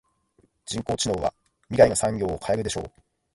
[0.65, 1.31] 人工知能は
[1.69, 2.91] 未来の産業を変えるでしょう。